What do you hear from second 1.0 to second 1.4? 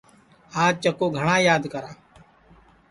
گھٹؔا